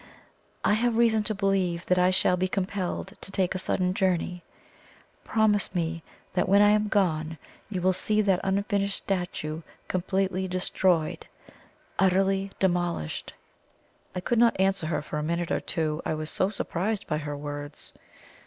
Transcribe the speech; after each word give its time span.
I 0.65 0.73
have 0.73 0.97
reason 0.97 1.21
to 1.25 1.35
believe 1.35 1.85
that 1.85 1.99
I 1.99 2.09
shall 2.09 2.35
be 2.35 2.47
compelled 2.47 3.13
to 3.21 3.31
take 3.31 3.53
a 3.53 3.59
sudden 3.59 3.93
journey 3.93 4.41
promise 5.23 5.75
me 5.75 6.01
that 6.33 6.49
when 6.49 6.59
I 6.59 6.71
am 6.71 6.87
gone 6.87 7.37
you 7.69 7.83
will 7.83 7.93
see 7.93 8.19
that 8.21 8.39
unfinished 8.43 8.97
statue 9.03 9.61
completely 9.87 10.47
destroyed 10.47 11.27
utterly 11.99 12.49
demolished." 12.57 13.33
I 14.15 14.21
could 14.21 14.39
not 14.39 14.59
answer 14.59 14.87
her 14.87 15.03
for 15.03 15.19
a 15.19 15.23
minute 15.23 15.51
or 15.51 15.59
two, 15.59 16.01
I 16.03 16.15
was 16.15 16.31
so 16.31 16.49
surprised 16.49 17.05
by 17.05 17.19
her 17.19 17.37
words. 17.37 17.93